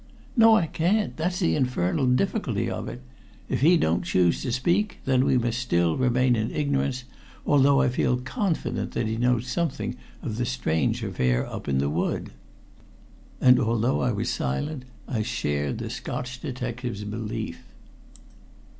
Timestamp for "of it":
2.67-3.01